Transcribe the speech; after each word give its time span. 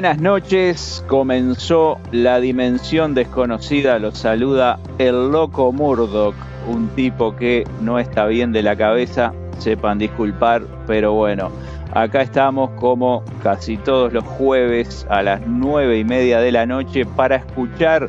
Buenas 0.00 0.22
noches, 0.22 1.04
comenzó 1.08 1.98
la 2.10 2.40
dimensión 2.40 3.12
desconocida, 3.12 3.98
los 3.98 4.16
saluda 4.16 4.80
el 4.96 5.30
loco 5.30 5.72
Murdoch, 5.72 6.34
un 6.66 6.88
tipo 6.96 7.36
que 7.36 7.64
no 7.82 7.98
está 7.98 8.24
bien 8.24 8.50
de 8.50 8.62
la 8.62 8.76
cabeza, 8.76 9.34
sepan 9.58 9.98
disculpar, 9.98 10.62
pero 10.86 11.12
bueno, 11.12 11.50
acá 11.92 12.22
estamos 12.22 12.70
como 12.80 13.22
casi 13.42 13.76
todos 13.76 14.10
los 14.14 14.24
jueves 14.24 15.06
a 15.10 15.20
las 15.20 15.42
nueve 15.46 15.98
y 15.98 16.04
media 16.04 16.40
de 16.40 16.52
la 16.52 16.64
noche 16.64 17.04
para 17.04 17.36
escuchar 17.36 18.08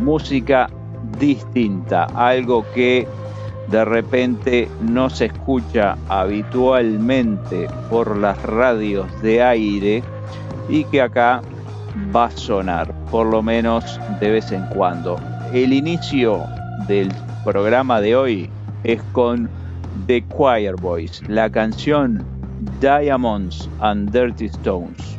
música 0.00 0.68
distinta, 1.18 2.08
algo 2.14 2.66
que 2.74 3.08
de 3.68 3.84
repente 3.86 4.68
no 4.82 5.08
se 5.08 5.24
escucha 5.24 5.96
habitualmente 6.10 7.68
por 7.88 8.18
las 8.18 8.36
radios 8.42 9.06
de 9.22 9.42
aire 9.42 10.02
y 10.68 10.84
que 10.84 11.02
acá 11.02 11.42
va 12.14 12.26
a 12.26 12.30
sonar, 12.30 12.92
por 13.10 13.26
lo 13.26 13.42
menos 13.42 14.00
de 14.20 14.30
vez 14.30 14.52
en 14.52 14.64
cuando. 14.66 15.18
El 15.52 15.72
inicio 15.72 16.44
del 16.88 17.12
programa 17.44 18.00
de 18.00 18.16
hoy 18.16 18.50
es 18.84 19.02
con 19.12 19.48
The 20.06 20.24
Choir 20.28 20.74
Boys, 20.76 21.22
la 21.28 21.50
canción 21.50 22.24
Diamonds 22.80 23.68
and 23.80 24.10
Dirty 24.10 24.46
Stones. 24.46 25.18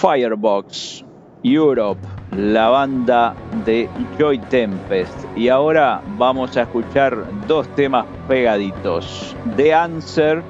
Firebox 0.07 1.03
Europe, 1.43 1.99
la 2.31 2.69
banda 2.69 3.35
de 3.65 3.89
Joy 4.17 4.39
Tempest. 4.39 5.13
Y 5.35 5.49
ahora 5.49 6.01
vamos 6.17 6.55
a 6.57 6.63
escuchar 6.63 7.15
dos 7.47 7.67
temas 7.75 8.05
pegaditos. 8.27 9.35
The 9.55 9.73
Answer, 9.73 10.41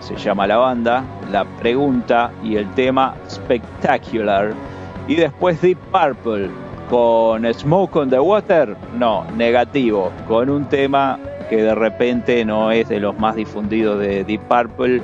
se 0.00 0.16
llama 0.16 0.46
la 0.46 0.56
banda, 0.56 1.04
la 1.30 1.44
pregunta 1.44 2.30
y 2.42 2.56
el 2.56 2.70
tema 2.74 3.14
Spectacular. 3.28 4.52
Y 5.06 5.16
después 5.16 5.60
Deep 5.60 5.78
Purple 5.92 6.50
con 6.90 7.52
Smoke 7.52 7.96
on 7.96 8.10
the 8.10 8.20
Water, 8.20 8.76
no, 8.96 9.24
negativo, 9.36 10.10
con 10.26 10.48
un 10.50 10.68
tema 10.68 11.18
que 11.48 11.62
de 11.62 11.74
repente 11.74 12.44
no 12.44 12.70
es 12.70 12.88
de 12.88 13.00
los 13.00 13.18
más 13.18 13.36
difundidos 13.36 13.98
de 14.00 14.24
Deep 14.24 14.42
Purple 14.48 15.02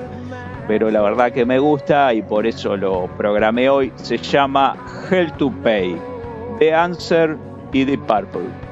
pero 0.66 0.90
la 0.90 1.02
verdad 1.02 1.32
que 1.32 1.44
me 1.44 1.58
gusta 1.58 2.14
y 2.14 2.22
por 2.22 2.46
eso 2.46 2.76
lo 2.76 3.06
programé 3.16 3.68
hoy. 3.68 3.92
Se 3.96 4.16
llama 4.16 4.76
Hell 5.10 5.32
to 5.32 5.50
Pay, 5.62 5.96
The 6.58 6.74
Answer 6.74 7.36
y 7.72 7.84
The 7.84 7.98
Purple. 7.98 8.63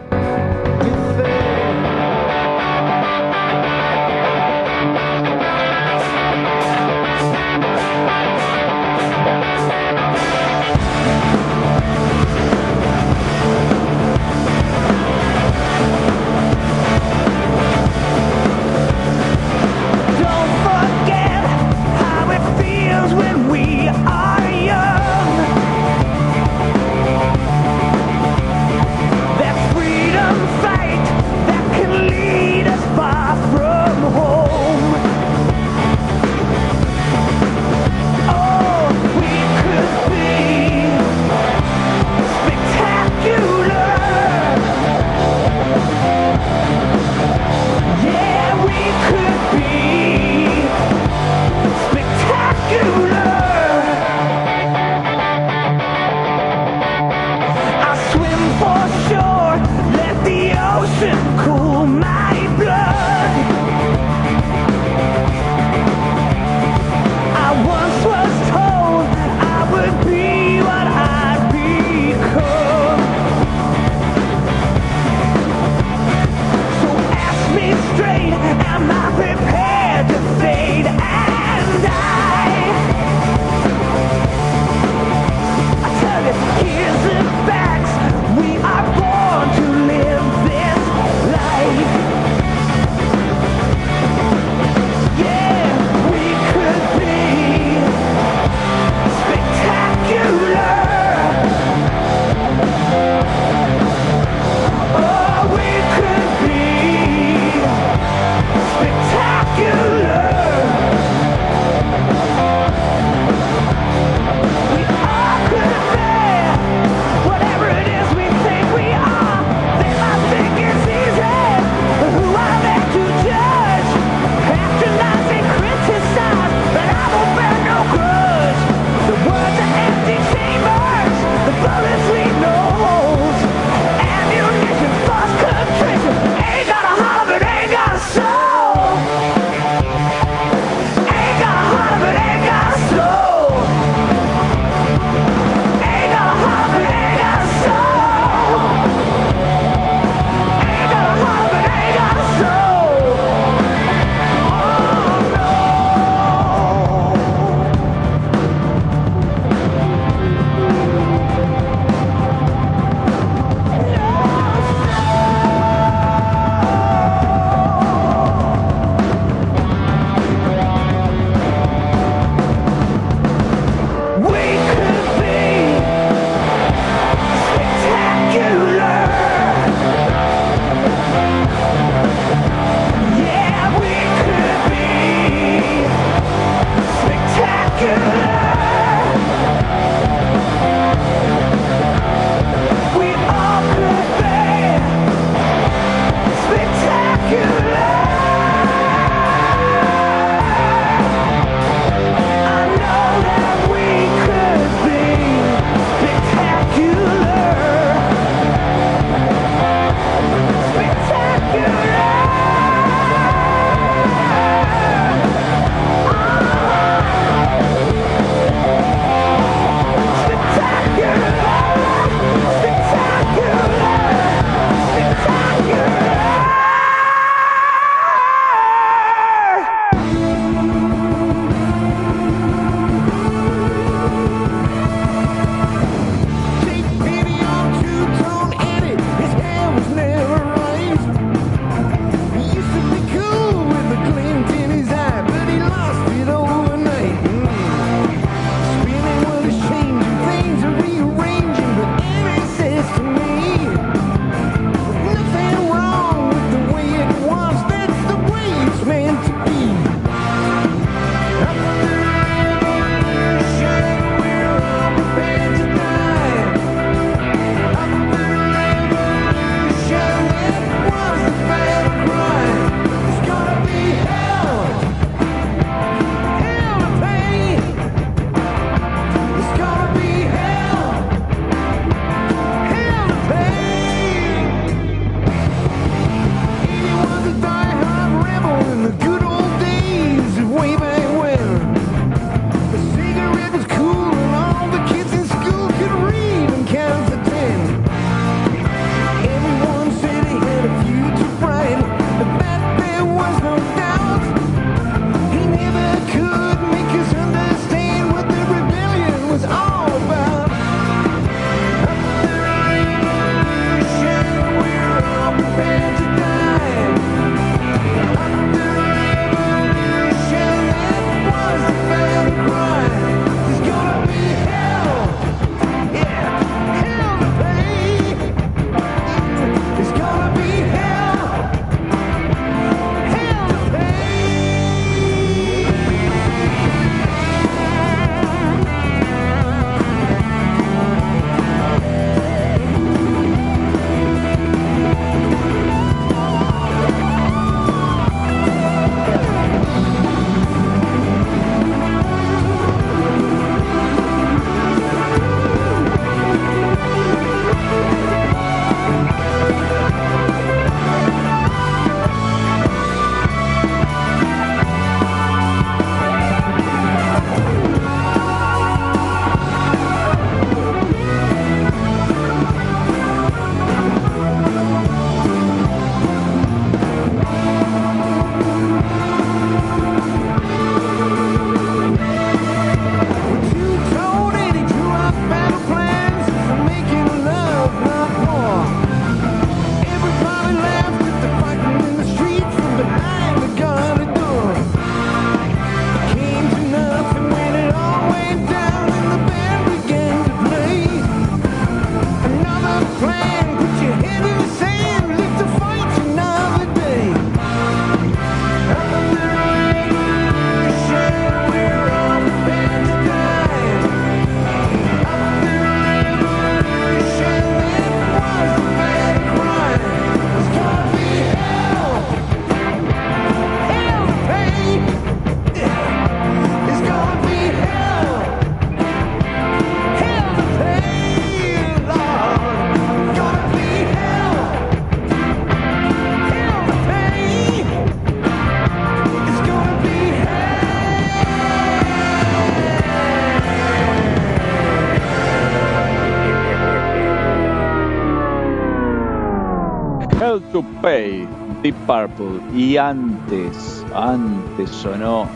Pay, 450.82 451.28
Deep 451.62 451.76
Purple. 451.86 452.40
Y 452.52 452.76
antes, 452.76 453.86
antes 453.94 454.68
sonó 454.68 455.28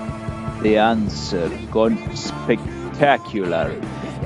The 0.63 0.81
Answer 0.81 1.51
con 1.71 1.97
Spectacular. 2.17 3.71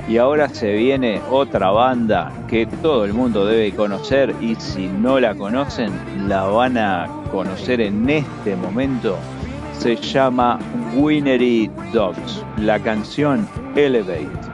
Y 0.07 0.17
ahora 0.17 0.49
se 0.49 0.73
viene 0.73 1.21
otra 1.29 1.69
banda 1.69 2.31
que 2.47 2.65
todo 2.65 3.05
el 3.05 3.13
mundo 3.13 3.45
debe 3.45 3.71
conocer 3.71 4.35
y 4.41 4.55
si 4.55 4.87
no 4.87 5.19
la 5.19 5.35
conocen 5.35 5.91
la 6.27 6.43
van 6.45 6.77
a 6.77 7.07
conocer 7.31 7.81
en 7.81 8.09
este 8.09 8.55
momento. 8.55 9.15
Se 9.77 9.95
llama 9.95 10.59
Winery 10.95 11.69
Dogs. 11.93 12.43
La 12.57 12.79
canción 12.79 13.47
Elevate. 13.75 14.50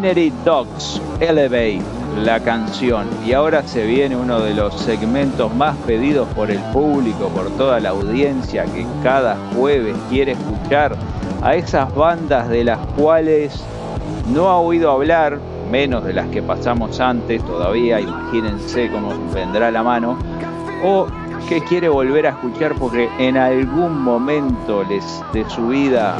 Binary 0.00 0.32
Dogs, 0.46 0.98
Elevate, 1.20 1.82
la 2.24 2.40
canción. 2.40 3.06
Y 3.26 3.34
ahora 3.34 3.62
se 3.62 3.84
viene 3.84 4.16
uno 4.16 4.40
de 4.40 4.54
los 4.54 4.74
segmentos 4.80 5.54
más 5.54 5.76
pedidos 5.86 6.26
por 6.28 6.50
el 6.50 6.58
público, 6.72 7.28
por 7.28 7.50
toda 7.58 7.80
la 7.80 7.90
audiencia 7.90 8.64
que 8.64 8.86
cada 9.02 9.36
jueves 9.54 9.94
quiere 10.08 10.32
escuchar 10.32 10.96
a 11.42 11.54
esas 11.54 11.94
bandas 11.94 12.48
de 12.48 12.64
las 12.64 12.78
cuales 12.96 13.62
no 14.32 14.48
ha 14.48 14.58
oído 14.58 14.90
hablar, 14.90 15.38
menos 15.70 16.02
de 16.02 16.14
las 16.14 16.28
que 16.28 16.42
pasamos 16.42 16.98
antes 16.98 17.44
todavía, 17.44 18.00
imagínense 18.00 18.90
cómo 18.90 19.12
vendrá 19.34 19.70
la 19.70 19.82
mano, 19.82 20.16
o 20.82 21.08
que 21.46 21.62
quiere 21.64 21.90
volver 21.90 22.26
a 22.26 22.30
escuchar 22.30 22.74
porque 22.76 23.10
en 23.18 23.36
algún 23.36 24.02
momento 24.02 24.82
les, 24.82 25.22
de 25.34 25.44
su 25.50 25.68
vida 25.68 26.16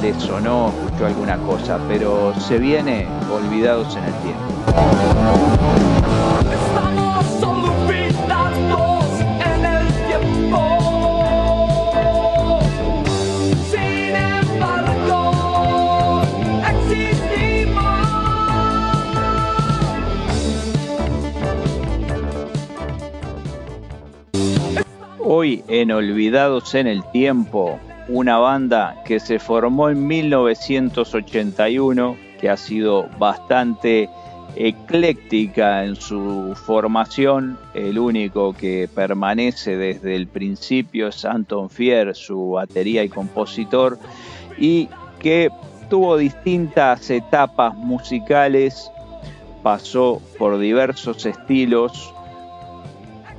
les 0.00 0.16
sonó, 0.16 0.72
escuchó 0.84 1.06
alguna 1.06 1.36
cosa, 1.38 1.78
pero 1.88 2.32
se 2.40 2.58
viene 2.58 3.06
olvidados 3.32 3.96
en 3.96 4.04
el 4.04 4.14
tiempo. 4.14 4.50
Hoy 25.32 25.62
en 25.68 25.92
Olvidados 25.92 26.74
en 26.74 26.88
el 26.88 27.04
Tiempo, 27.12 27.78
una 28.10 28.38
banda 28.38 28.96
que 29.04 29.20
se 29.20 29.38
formó 29.38 29.88
en 29.88 30.06
1981, 30.06 32.16
que 32.40 32.50
ha 32.50 32.56
sido 32.56 33.08
bastante 33.18 34.10
ecléctica 34.56 35.84
en 35.84 35.94
su 35.94 36.54
formación, 36.66 37.56
el 37.72 37.98
único 37.98 38.52
que 38.52 38.88
permanece 38.92 39.76
desde 39.76 40.16
el 40.16 40.26
principio 40.26 41.06
es 41.08 41.24
Anton 41.24 41.70
Fier, 41.70 42.16
su 42.16 42.50
batería 42.50 43.04
y 43.04 43.08
compositor, 43.08 43.98
y 44.58 44.88
que 45.20 45.50
tuvo 45.88 46.16
distintas 46.16 47.08
etapas 47.10 47.76
musicales, 47.76 48.90
pasó 49.62 50.20
por 50.36 50.58
diversos 50.58 51.24
estilos, 51.26 52.12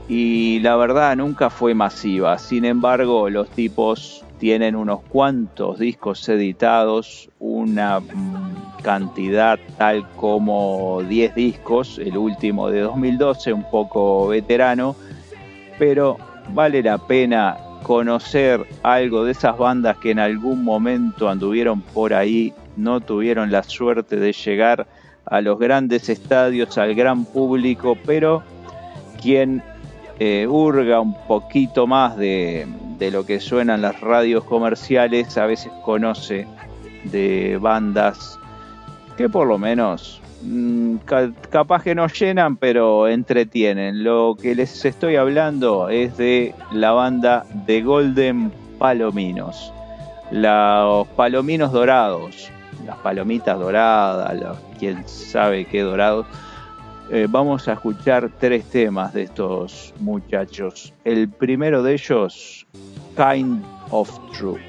y 0.07 0.59
la 0.59 0.77
verdad 0.77 1.17
nunca 1.17 1.49
fue 1.49 1.73
masiva. 1.73 2.37
Sin 2.37 2.65
embargo, 2.65 3.29
los 3.29 3.49
tipos 3.49 4.23
tienen 4.41 4.75
unos 4.75 5.01
cuantos 5.01 5.77
discos 5.77 6.27
editados, 6.27 7.29
una 7.37 7.99
mm, 7.99 8.81
cantidad 8.81 9.59
tal 9.77 10.09
como 10.15 11.03
10 11.07 11.35
discos, 11.35 11.99
el 11.99 12.17
último 12.17 12.71
de 12.71 12.79
2012, 12.79 13.53
un 13.53 13.69
poco 13.69 14.29
veterano, 14.29 14.95
pero 15.77 16.17
vale 16.55 16.81
la 16.81 16.97
pena 16.97 17.55
conocer 17.83 18.65
algo 18.81 19.25
de 19.25 19.33
esas 19.33 19.55
bandas 19.59 19.97
que 19.97 20.09
en 20.09 20.17
algún 20.17 20.63
momento 20.63 21.29
anduvieron 21.29 21.81
por 21.81 22.15
ahí, 22.15 22.51
no 22.75 22.99
tuvieron 22.99 23.51
la 23.51 23.61
suerte 23.61 24.15
de 24.15 24.33
llegar 24.33 24.87
a 25.23 25.41
los 25.41 25.59
grandes 25.59 26.09
estadios, 26.09 26.79
al 26.79 26.95
gran 26.95 27.25
público, 27.25 27.95
pero 28.07 28.41
quien 29.21 29.61
eh, 30.17 30.47
hurga 30.49 30.99
un 30.99 31.13
poquito 31.27 31.85
más 31.85 32.17
de, 32.17 32.65
de 33.01 33.09
lo 33.09 33.25
que 33.25 33.39
suenan 33.39 33.81
las 33.81 33.99
radios 33.99 34.43
comerciales, 34.43 35.35
a 35.35 35.47
veces 35.47 35.71
conoce 35.83 36.45
de 37.05 37.57
bandas 37.59 38.37
que 39.17 39.27
por 39.27 39.47
lo 39.47 39.57
menos 39.57 40.21
mm, 40.43 40.97
ca- 40.97 41.31
capaz 41.49 41.81
que 41.81 41.95
no 41.95 42.05
llenan, 42.07 42.57
pero 42.57 43.07
entretienen. 43.07 44.03
Lo 44.03 44.37
que 44.39 44.53
les 44.53 44.85
estoy 44.85 45.15
hablando 45.15 45.89
es 45.89 46.15
de 46.17 46.53
la 46.71 46.91
banda 46.91 47.43
de 47.65 47.81
Golden 47.81 48.51
Palominos. 48.77 49.73
Los 50.29 51.07
palominos 51.09 51.71
dorados, 51.71 52.51
las 52.85 52.97
palomitas 52.97 53.57
doradas, 53.57 54.39
los, 54.39 54.57
quién 54.77 55.03
sabe 55.07 55.65
qué 55.65 55.81
dorados. 55.81 56.27
Eh, 57.13 57.27
vamos 57.29 57.67
a 57.67 57.73
escuchar 57.73 58.31
tres 58.39 58.63
temas 58.69 59.13
de 59.13 59.23
estos 59.23 59.93
muchachos. 59.99 60.93
El 61.03 61.27
primero 61.27 61.83
de 61.83 61.95
ellos, 61.95 62.65
Kind 63.17 63.61
of 63.89 64.09
True. 64.31 64.61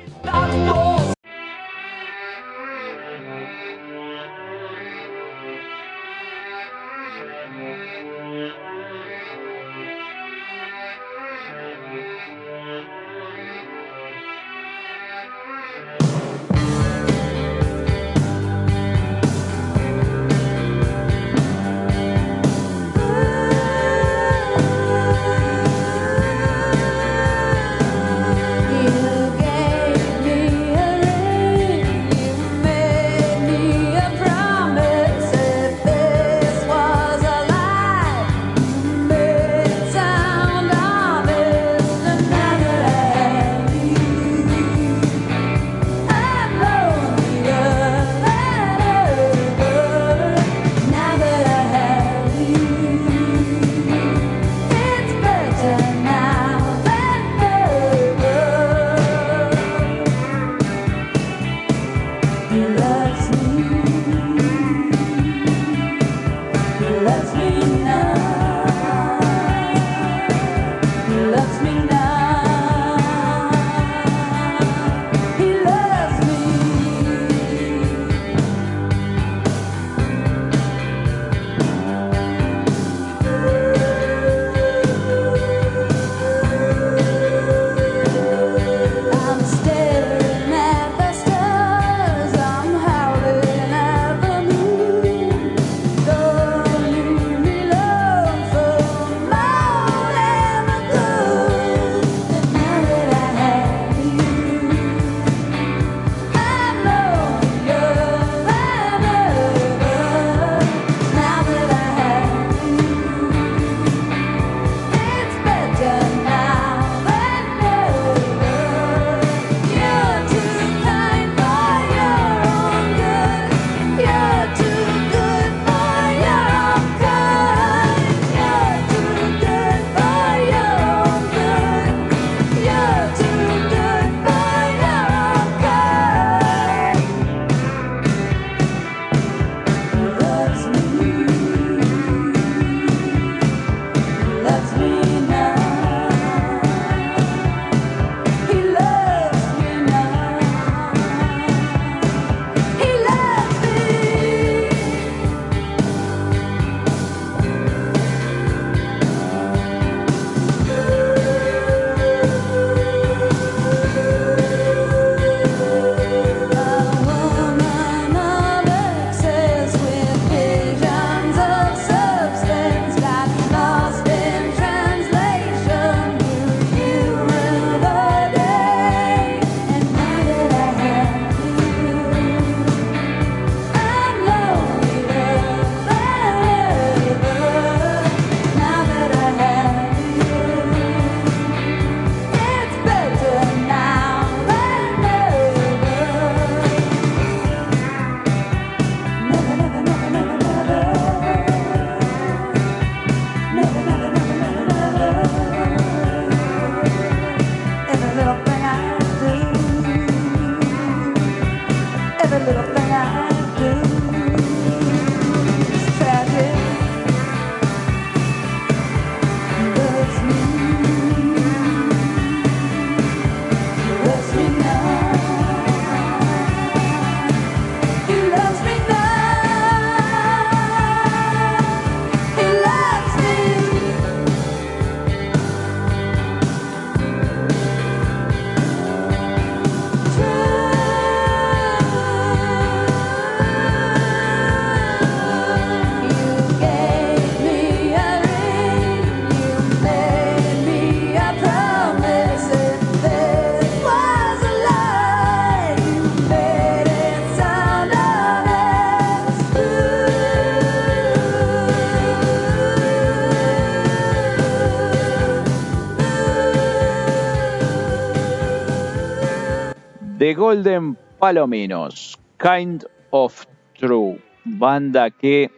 Golden 270.34 270.96
Palominos, 271.18 272.18
Kind 272.38 272.84
of 273.10 273.44
True, 273.78 274.20
banda 274.44 275.10
que 275.10 275.50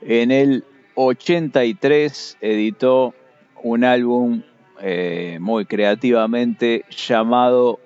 en 0.00 0.30
el 0.30 0.64
83 0.94 2.38
editó 2.40 3.14
un 3.62 3.84
álbum 3.84 4.42
eh, 4.80 5.38
muy 5.40 5.64
creativamente 5.64 6.84
llamado 6.90 7.80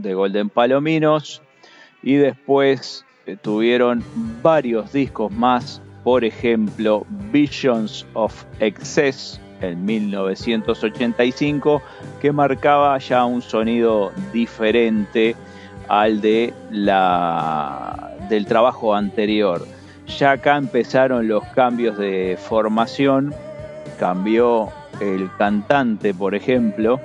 The 0.00 0.14
Golden 0.14 0.50
Palominos 0.50 1.42
y 2.02 2.14
después 2.14 3.04
eh, 3.26 3.36
tuvieron 3.40 4.04
varios 4.42 4.92
discos 4.92 5.32
más, 5.32 5.82
por 6.04 6.24
ejemplo 6.24 7.06
Visions 7.32 8.06
of 8.14 8.44
Excess 8.60 9.40
en 9.60 9.84
1985 9.84 11.82
que 12.20 12.32
marcaba 12.32 12.98
ya 12.98 13.24
un 13.24 13.42
sonido 13.42 14.12
diferente 14.32 15.36
al 15.88 16.20
de 16.20 16.52
la 16.70 18.14
del 18.28 18.46
trabajo 18.46 18.94
anterior. 18.94 19.66
Ya 20.18 20.32
acá 20.32 20.56
empezaron 20.56 21.28
los 21.28 21.44
cambios 21.54 21.98
de 21.98 22.38
formación, 22.40 23.34
cambió 23.98 24.70
el 25.00 25.30
cantante, 25.36 26.14
por 26.14 26.34
ejemplo, 26.34 27.00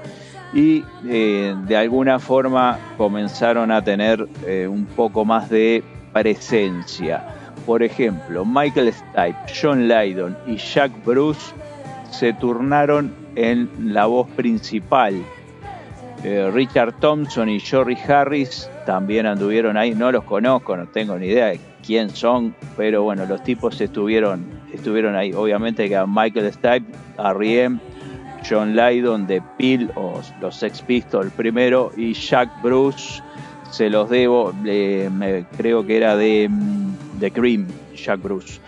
y 0.53 0.83
eh, 1.07 1.55
de 1.67 1.77
alguna 1.77 2.19
forma 2.19 2.77
comenzaron 2.97 3.71
a 3.71 3.83
tener 3.83 4.27
eh, 4.45 4.67
un 4.67 4.85
poco 4.85 5.25
más 5.25 5.49
de 5.49 5.83
presencia. 6.13 7.23
Por 7.65 7.81
ejemplo, 7.81 8.45
Michael 8.45 8.93
Stipe, 8.93 9.35
John 9.61 9.87
Lydon 9.87 10.37
y 10.45 10.57
Jack 10.57 10.91
Bruce 11.05 11.53
se 12.13 12.33
turnaron 12.33 13.13
en 13.35 13.69
la 13.93 14.05
voz 14.05 14.29
principal. 14.29 15.23
Eh, 16.23 16.49
Richard 16.53 16.93
Thompson 16.99 17.49
y 17.49 17.59
Jory 17.59 17.97
Harris 18.07 18.69
también 18.85 19.25
anduvieron 19.25 19.75
ahí, 19.75 19.93
no 19.93 20.11
los 20.11 20.23
conozco, 20.23 20.77
no 20.77 20.87
tengo 20.87 21.17
ni 21.17 21.27
idea 21.27 21.47
de 21.47 21.59
quién 21.85 22.09
son, 22.09 22.55
pero 22.77 23.03
bueno, 23.03 23.25
los 23.25 23.43
tipos 23.43 23.81
estuvieron, 23.81 24.45
estuvieron 24.71 25.15
ahí. 25.15 25.33
Obviamente 25.33 25.89
que 25.89 25.95
a 25.97 26.05
Michael 26.05 26.53
Stipe, 26.53 26.85
a 27.17 27.33
Riem, 27.33 27.79
John 28.47 28.75
Lydon 28.75 29.27
de 29.27 29.41
Peel 29.57 29.91
o 29.95 30.21
los 30.39 30.55
Sex 30.55 30.81
Pistols 30.81 31.31
primero 31.33 31.91
y 31.97 32.13
Jack 32.13 32.61
Bruce, 32.61 33.21
se 33.71 33.89
los 33.89 34.09
debo, 34.09 34.53
me, 34.53 35.45
creo 35.57 35.85
que 35.85 35.97
era 35.97 36.15
de, 36.15 36.47
mm, 36.49 37.19
de 37.19 37.31
Cream, 37.31 37.67
Jack 37.95 38.21
Bruce. 38.21 38.61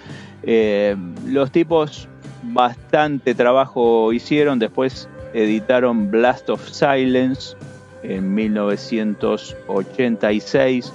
Eh, 0.43 0.95
los 1.25 1.51
tipos 1.51 2.09
bastante 2.53 3.35
trabajo 3.35 4.13
hicieron, 4.13 4.59
después 4.59 5.09
editaron 5.33 6.11
Blast 6.11 6.49
of 6.49 6.65
Silence 6.69 7.57
en 8.03 8.33
1986, 8.33 10.93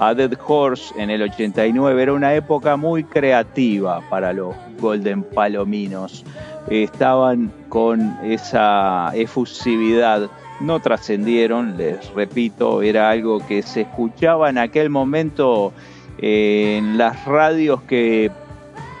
a 0.00 0.14
Dead 0.14 0.32
Horse 0.46 0.94
en 0.96 1.10
el 1.10 1.20
89. 1.22 2.02
Era 2.02 2.12
una 2.12 2.34
época 2.34 2.76
muy 2.76 3.04
creativa 3.04 4.00
para 4.08 4.32
los 4.32 4.54
Golden 4.80 5.22
Palominos. 5.22 6.24
Estaban 6.70 7.52
con 7.68 8.16
esa 8.22 9.10
efusividad. 9.14 10.30
No 10.60 10.80
trascendieron, 10.80 11.76
les 11.76 12.08
repito, 12.14 12.82
era 12.82 13.10
algo 13.10 13.44
que 13.46 13.62
se 13.62 13.82
escuchaba 13.82 14.48
en 14.48 14.56
aquel 14.58 14.88
momento 14.90 15.72
en 16.18 16.98
las 16.98 17.24
radios 17.24 17.82
que 17.82 18.30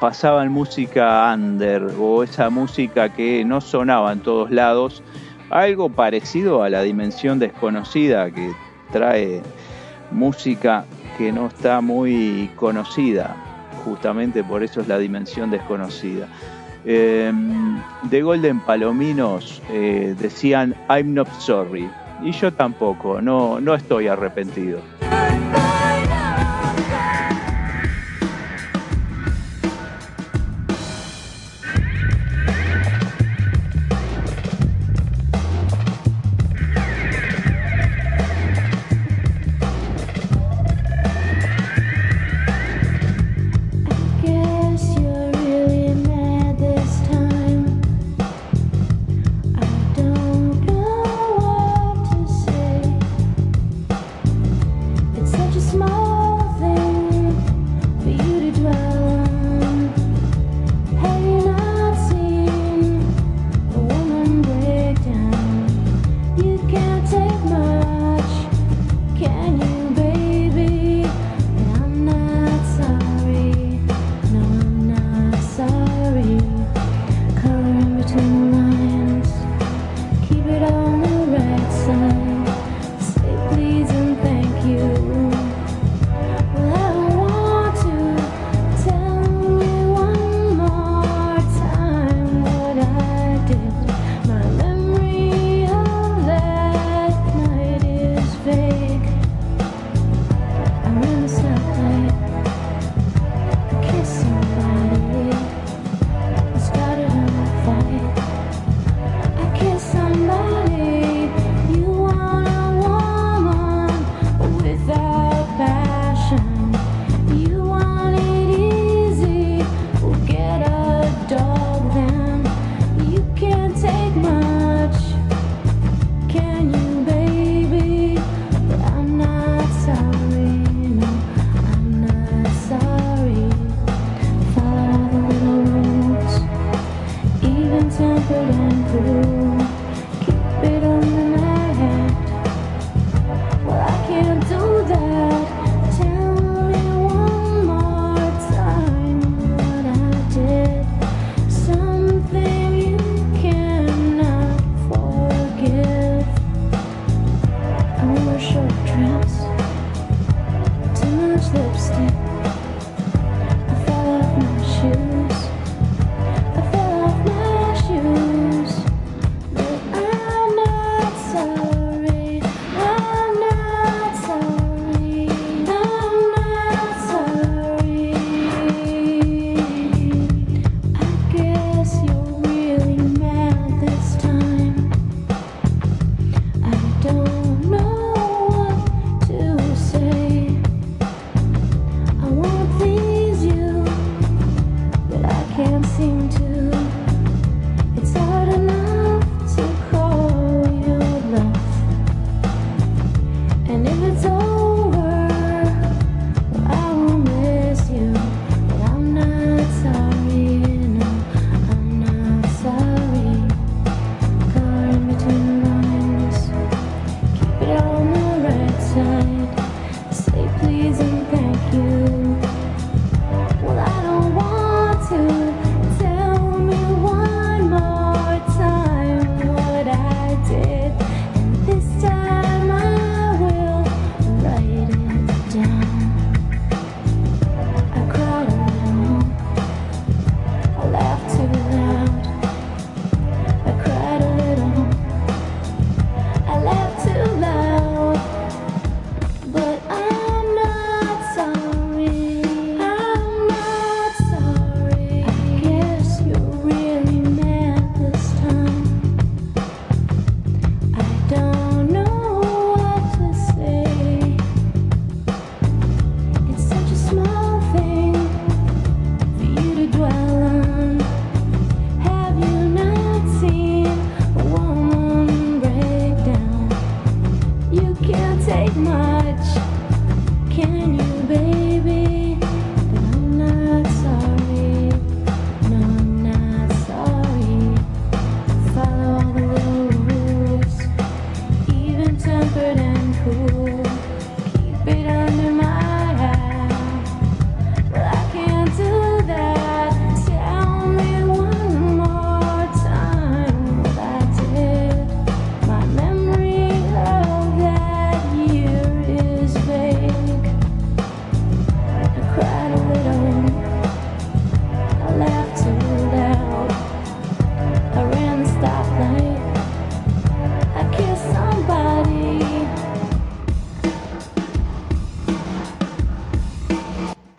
pasaban 0.02 0.50
música 0.50 1.32
under 1.32 1.94
o 1.96 2.24
esa 2.24 2.50
música 2.50 3.08
que 3.10 3.44
no 3.44 3.60
sonaba 3.60 4.10
en 4.10 4.18
todos 4.18 4.50
lados, 4.50 5.00
algo 5.48 5.90
parecido 5.90 6.64
a 6.64 6.68
la 6.68 6.82
dimensión 6.82 7.38
desconocida 7.38 8.28
que 8.32 8.50
trae 8.90 9.40
música 10.10 10.86
que 11.16 11.30
no 11.30 11.46
está 11.46 11.80
muy 11.80 12.50
conocida, 12.56 13.36
justamente 13.84 14.42
por 14.42 14.64
eso 14.64 14.80
es 14.80 14.88
la 14.88 14.98
dimensión 14.98 15.52
desconocida. 15.52 16.26
Eh, 16.84 17.32
de 18.02 18.22
Golden 18.22 18.58
Palominos 18.58 19.62
eh, 19.70 20.16
decían 20.18 20.74
I'm 20.90 21.14
not 21.14 21.28
sorry 21.38 21.88
y 22.24 22.32
yo 22.32 22.52
tampoco, 22.52 23.22
no, 23.22 23.60
no 23.60 23.72
estoy 23.72 24.08
arrepentido. 24.08 24.80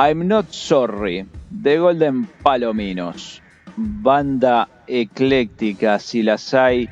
I'm 0.06 0.28
Not 0.28 0.52
Sorry, 0.52 1.26
de 1.50 1.78
Golden 1.78 2.26
Palominos, 2.26 3.42
banda 3.78 4.68
ecléctica, 4.86 5.98
si 5.98 6.24
las 6.24 6.54
hay, 6.54 6.90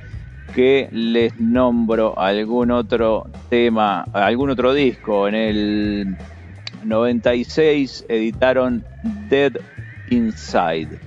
que 0.55 0.88
les 0.93 1.38
nombro 1.38 2.18
algún 2.18 2.72
otro 2.72 3.28
tema, 3.49 4.03
algún 4.14 4.51
otro 4.51 4.74
disco. 4.74 5.28
En 5.28 5.36
el 5.36 6.18
96 6.86 8.05
editaron 8.07 8.86
Dead 9.30 9.57
Inside. 10.09 10.97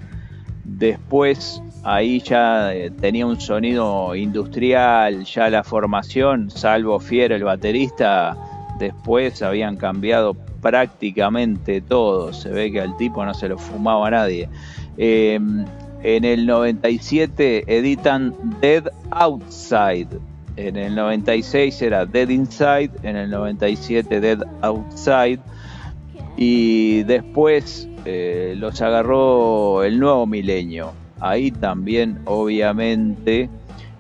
Después 0.63 1.63
ahí 1.85 2.21
ya 2.21 2.75
eh, 2.75 2.91
tenía 2.91 3.25
un 3.25 3.41
sonido 3.41 4.15
industrial, 4.15 5.25
ya 5.25 5.49
la 5.49 5.65
formación, 5.65 6.51
salvo 6.51 7.01
Fiero 7.01 7.35
el 7.35 7.45
baterista, 7.45 8.37
después 8.79 9.41
habían 9.41 9.79
cambiado 9.79 10.37
prácticamente 10.65 11.83
todo. 11.83 12.33
Se 12.33 12.49
ve 12.49 12.73
que 12.73 12.81
al 12.81 12.97
tipo 12.97 13.23
no 13.23 13.35
se 13.35 13.51
lo 13.51 13.59
fumaba 13.59 14.11
nadie. 14.11 14.49
Eh, 14.97 15.39
en 16.03 16.25
el 16.25 16.47
97 16.47 17.65
editan 17.67 18.35
Dead 18.63 18.91
Outside. 19.11 20.09
En 20.57 20.77
el 20.77 20.95
96 20.95 21.83
era 21.83 22.07
Dead 22.07 22.31
Inside. 22.31 22.91
En 23.03 23.15
el 23.17 23.31
97 23.31 24.21
Dead 24.21 24.43
Outside. 24.63 25.41
Y 26.39 27.03
después 27.03 27.87
eh, 28.07 28.55
los 28.57 28.81
agarró 28.81 29.85
el 29.85 30.01
nuevo 30.01 30.27
milenio. 30.27 30.93
Ahí 31.21 31.51
también, 31.51 32.21
obviamente, 32.25 33.51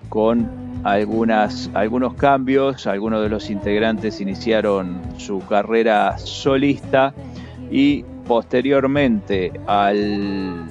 con 0.09 0.64
algunas, 0.85 1.71
algunos 1.75 2.15
cambios. 2.15 2.87
Algunos 2.87 3.23
de 3.23 3.29
los 3.29 3.51
integrantes 3.51 4.21
iniciaron 4.21 5.01
su 5.17 5.41
carrera 5.41 6.17
solista 6.19 7.13
y 7.71 8.05
posteriormente 8.27 9.53
al, 9.67 10.67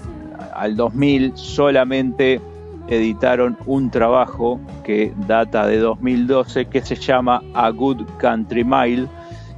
al 0.53 0.75
2000 0.75 1.33
solamente 1.35 2.39
editaron 2.87 3.57
un 3.65 3.89
trabajo 3.89 4.59
que 4.83 5.13
data 5.27 5.65
de 5.65 5.77
2012 5.79 6.65
que 6.65 6.81
se 6.81 6.95
llama 6.95 7.41
A 7.53 7.69
Good 7.69 8.03
Country 8.17 8.63
Mile, 8.63 9.07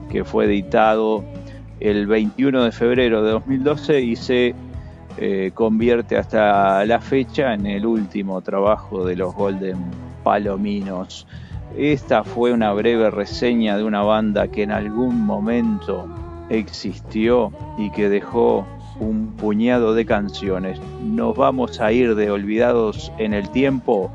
que 0.09 0.23
fue 0.23 0.45
editado 0.45 1.23
el 1.79 2.07
21 2.07 2.63
de 2.63 2.71
febrero 2.71 3.23
de 3.23 3.31
2012 3.31 4.01
y 4.01 4.15
se 4.15 4.55
eh, 5.17 5.51
convierte 5.53 6.17
hasta 6.17 6.85
la 6.85 7.01
fecha 7.01 7.53
en 7.53 7.65
el 7.65 7.85
último 7.85 8.41
trabajo 8.41 9.05
de 9.05 9.15
los 9.15 9.33
Golden 9.33 9.77
Palominos. 10.25 11.27
Esta 11.77 12.23
fue 12.23 12.51
una 12.51 12.73
breve 12.73 13.11
reseña 13.11 13.77
de 13.77 13.83
una 13.83 14.01
banda 14.01 14.47
que 14.47 14.63
en 14.63 14.71
algún 14.71 15.21
momento 15.21 16.07
existió 16.49 17.51
y 17.77 17.91
que 17.91 18.09
dejó 18.09 18.65
un 18.99 19.35
puñado 19.37 19.93
de 19.93 20.03
canciones. 20.05 20.79
Nos 21.03 21.37
vamos 21.37 21.79
a 21.79 21.91
ir 21.91 22.15
de 22.15 22.31
olvidados 22.31 23.11
en 23.19 23.35
el 23.35 23.49
tiempo 23.51 24.11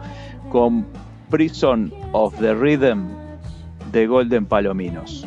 con 0.50 0.84
Prison 1.30 1.92
of 2.10 2.36
the 2.40 2.54
Rhythm 2.54 3.06
de 3.92 4.08
Golden 4.08 4.46
Palominos. 4.46 5.24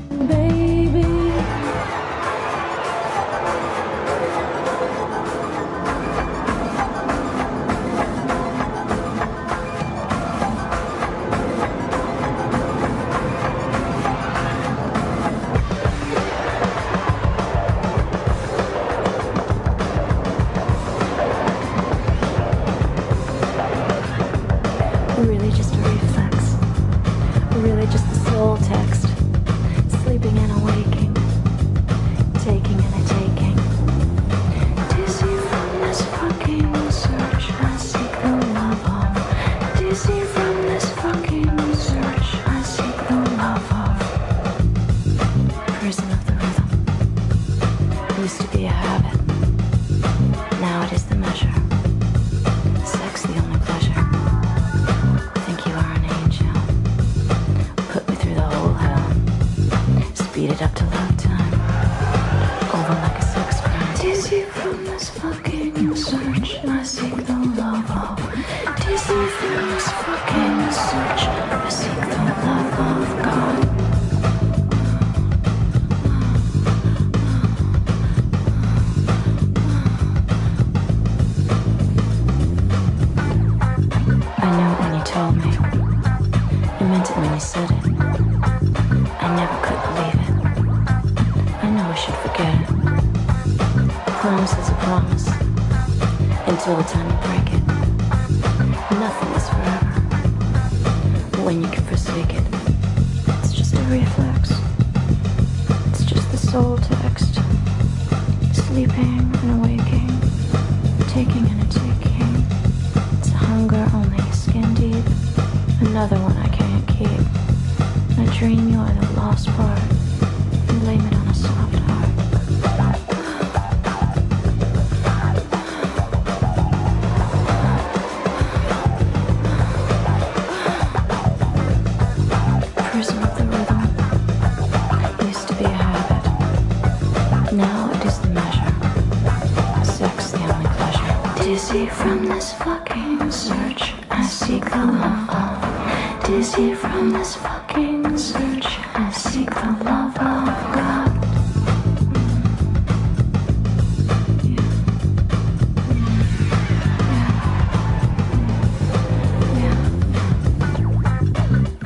see 146.53 146.75
from 146.75 147.09
this 147.09 147.35
fucking 147.35 148.15
search 148.15 148.67
I 148.93 149.09
seek 149.09 149.49
the 149.49 149.71
love 149.83 150.15
of 150.17 150.59
God 150.75 151.09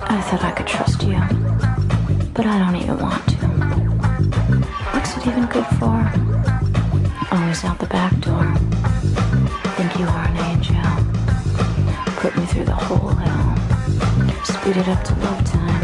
I 0.02 0.22
thought 0.28 0.44
I 0.44 0.52
could 0.52 0.68
trust 0.68 1.02
you, 1.04 1.18
but 2.34 2.46
I 2.46 2.60
don't 2.60 2.76
even 2.76 3.00
want 3.00 3.26
to. 3.30 3.48
What's 4.92 5.16
it 5.16 5.28
even 5.28 5.46
good 5.46 5.66
for? 5.80 5.96
Always 7.32 7.64
out 7.64 7.80
the 7.80 7.88
back 7.88 8.12
door. 8.20 8.44
Think 9.78 9.98
you 9.98 10.08
are 10.08 10.28
an 10.28 10.38
angel. 10.52 10.76
Put 12.18 12.36
me 12.36 12.46
through 12.46 12.66
the 12.66 12.76
hole. 12.76 13.17
Beat 14.68 14.76
it 14.76 14.88
up 14.90 15.02
to 15.02 15.16
love 15.16 15.46
time. 15.46 15.77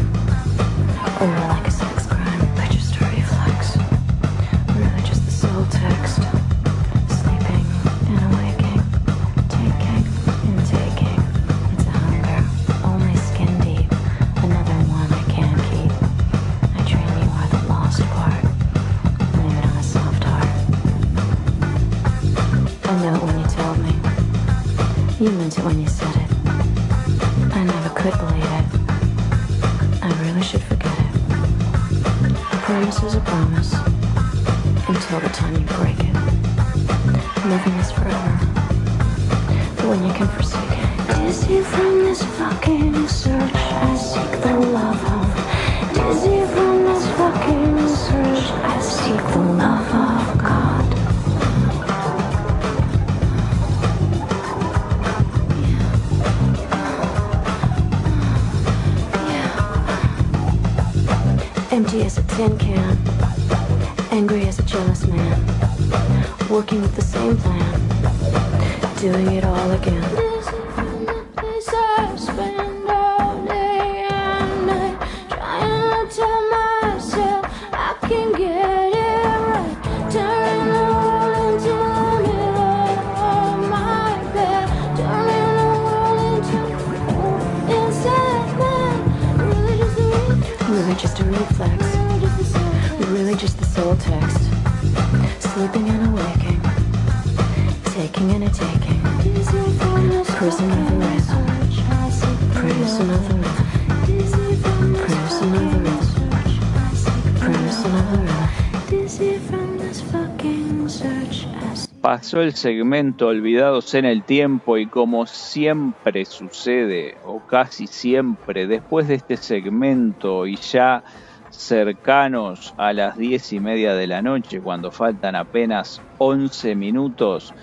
Pasó 112.02 112.41
el 112.41 112.54
segmento 112.56 113.28
Olvidados 113.28 113.94
en 113.94 114.04
el 114.04 114.24
Tiempo 114.24 114.78
y 114.78 114.88
como 114.88 115.26
siempre 115.28 116.26
sucede, 116.26 117.16
o 117.24 117.39
casi 117.48 117.88
siempre, 117.88 118.68
después 118.68 119.08
de 119.08 119.16
este 119.16 119.38
segmento 119.38 120.46
y 120.46 120.58
ya 120.58 121.06
cercanos 121.52 122.74
a 122.76 122.91
las 122.91 123.18
diez 123.18 123.54
y 123.54 123.62
media 123.62 123.94
de 123.94 124.08
la 124.08 124.22
noche, 124.22 124.60
cuando 124.60 124.91
faltan 124.91 125.38
apenas 125.38 126.02
11 126.18 126.76
minutos 126.76 127.54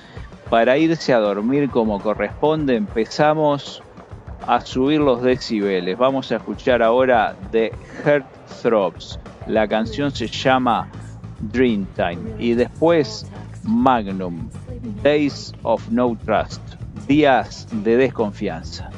para 0.51 0.77
irse 0.77 1.13
a 1.13 1.19
dormir 1.19 1.71
como 1.71 2.01
corresponde, 2.01 2.75
empezamos 2.75 3.81
a 4.47 4.61
subir 4.61 5.01
los 5.01 5.23
decibeles. 5.23 5.97
Vamos 5.97 6.33
a 6.33 6.37
escuchar 6.37 6.83
ahora 6.83 7.37
The 7.53 7.73
Heartthrobs. 8.05 9.21
La 9.47 9.69
canción 9.69 10.11
se 10.11 10.27
llama 10.27 10.89
Dreamtime 11.53 12.35
y 12.39 12.55
después 12.55 13.27
Magnum, 13.63 14.51
Days 15.03 15.53
of 15.63 15.89
No 15.89 16.19
Trust, 16.25 16.61
días 17.07 17.69
de 17.71 17.97
desconfianza. 17.97 18.91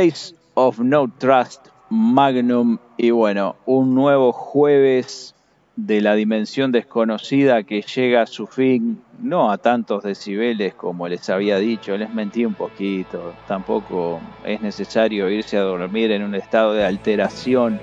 Days 0.00 0.34
of 0.54 0.78
No 0.78 1.12
Trust, 1.18 1.66
Magnum 1.90 2.78
y 2.96 3.10
bueno, 3.10 3.56
un 3.66 3.94
nuevo 3.94 4.32
jueves 4.32 5.34
de 5.76 6.00
la 6.00 6.14
dimensión 6.14 6.72
desconocida 6.72 7.64
que 7.64 7.82
llega 7.82 8.22
a 8.22 8.26
su 8.26 8.46
fin, 8.46 9.02
no 9.20 9.52
a 9.52 9.58
tantos 9.58 10.02
decibeles 10.02 10.72
como 10.72 11.06
les 11.06 11.28
había 11.28 11.58
dicho, 11.58 11.98
les 11.98 12.14
mentí 12.14 12.46
un 12.46 12.54
poquito, 12.54 13.34
tampoco 13.46 14.20
es 14.42 14.62
necesario 14.62 15.28
irse 15.28 15.58
a 15.58 15.64
dormir 15.64 16.12
en 16.12 16.22
un 16.22 16.34
estado 16.34 16.72
de 16.72 16.86
alteración 16.86 17.78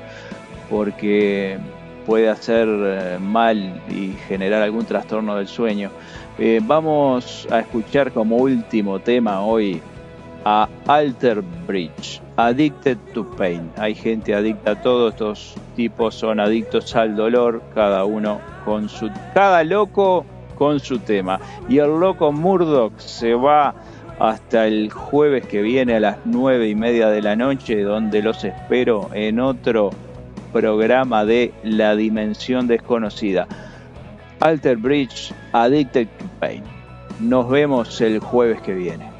porque 0.71 1.59
puede 2.07 2.29
hacer 2.29 2.67
eh, 2.67 3.19
mal 3.21 3.79
y 3.91 4.13
generar 4.27 4.63
algún 4.63 4.85
trastorno 4.85 5.35
del 5.35 5.47
sueño. 5.47 5.91
Eh, 6.39 6.61
vamos 6.63 7.47
a 7.51 7.59
escuchar 7.59 8.11
como 8.11 8.37
último 8.37 8.97
tema 8.97 9.41
hoy 9.41 9.83
a 10.49 10.69
Alter 10.87 11.41
Bridge, 11.67 12.21
Addicted 12.37 12.97
to 13.13 13.29
Pain. 13.35 13.69
Hay 13.75 13.93
gente 13.93 14.33
adicta 14.33 14.71
a 14.71 14.81
todo, 14.81 15.09
estos 15.09 15.55
tipos 15.75 16.15
son 16.15 16.39
adictos 16.39 16.95
al 16.95 17.17
dolor, 17.17 17.61
cada 17.75 18.05
uno 18.05 18.39
con 18.63 18.87
su... 18.87 19.11
cada 19.33 19.65
loco 19.65 20.25
con 20.55 20.79
su 20.79 20.99
tema. 20.99 21.41
Y 21.67 21.79
el 21.79 21.99
loco 21.99 22.31
Murdoch 22.31 22.97
se 22.97 23.33
va 23.33 23.75
hasta 24.19 24.67
el 24.67 24.89
jueves 24.89 25.45
que 25.45 25.61
viene 25.61 25.97
a 25.97 25.99
las 25.99 26.17
nueve 26.23 26.69
y 26.69 26.75
media 26.75 27.09
de 27.09 27.21
la 27.21 27.35
noche, 27.35 27.81
donde 27.81 28.21
los 28.21 28.41
espero 28.45 29.09
en 29.13 29.41
otro 29.41 29.89
programa 30.53 31.25
de 31.25 31.53
La 31.63 31.93
Dimensión 31.97 32.67
Desconocida. 32.67 33.47
Alter 34.39 34.77
Bridge, 34.77 35.33
Addicted 35.51 36.07
to 36.07 36.25
Pain. 36.39 36.63
Nos 37.19 37.49
vemos 37.49 37.99
el 37.99 38.19
jueves 38.19 38.61
que 38.61 38.73
viene. 38.73 39.11